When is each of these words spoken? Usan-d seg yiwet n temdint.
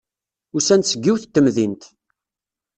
Usan-d 0.55 0.85
seg 0.87 1.01
yiwet 1.03 1.23
n 1.27 1.31
temdint. 1.33 1.83